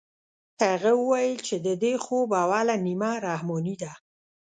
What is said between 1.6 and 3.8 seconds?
د دې خوب اوله نيمه رحماني